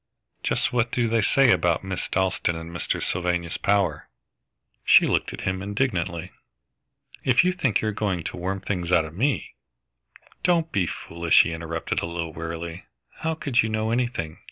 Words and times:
"Just 0.41 0.73
what 0.73 0.91
do 0.91 1.07
they 1.07 1.21
say 1.21 1.51
about 1.51 1.83
Miss 1.83 2.09
Dalstan 2.09 2.55
and 2.55 2.75
Mr. 2.75 3.03
Sylvanus 3.03 3.57
Power?" 3.57 4.09
She 4.83 5.05
looked 5.05 5.31
at 5.31 5.41
him 5.41 5.61
indignantly. 5.61 6.31
"If 7.23 7.43
you 7.43 7.53
think 7.53 7.81
you're 7.81 7.91
going 7.91 8.23
to 8.23 8.35
worm 8.35 8.61
things 8.61 8.91
out 8.91 9.05
of 9.05 9.13
me" 9.13 9.53
"Don't 10.43 10.71
be 10.71 10.87
foolish," 10.87 11.43
he 11.43 11.53
interrupted, 11.53 12.01
a 12.01 12.07
little 12.07 12.33
wearily. 12.33 12.85
"How 13.17 13.35
could 13.35 13.61
you 13.61 13.69
know 13.69 13.91
anything? 13.91 14.39